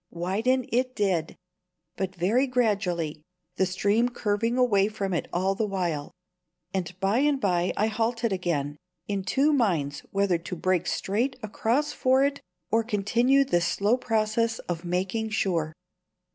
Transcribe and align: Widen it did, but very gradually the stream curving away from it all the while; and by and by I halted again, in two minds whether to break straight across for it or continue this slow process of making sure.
Widen 0.09 0.65
it 0.71 0.95
did, 0.95 1.37
but 1.95 2.15
very 2.15 2.47
gradually 2.47 3.21
the 3.57 3.67
stream 3.67 4.09
curving 4.09 4.57
away 4.57 4.87
from 4.87 5.13
it 5.13 5.27
all 5.31 5.53
the 5.53 5.67
while; 5.67 6.11
and 6.73 6.99
by 6.99 7.19
and 7.19 7.39
by 7.39 7.71
I 7.77 7.85
halted 7.85 8.33
again, 8.33 8.77
in 9.07 9.23
two 9.23 9.53
minds 9.53 9.99
whether 10.09 10.39
to 10.39 10.55
break 10.55 10.87
straight 10.87 11.35
across 11.43 11.93
for 11.93 12.23
it 12.23 12.41
or 12.71 12.83
continue 12.83 13.45
this 13.45 13.67
slow 13.67 13.95
process 13.95 14.57
of 14.57 14.83
making 14.83 15.29
sure. 15.29 15.71